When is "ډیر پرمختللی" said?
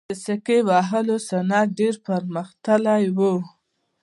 1.79-3.05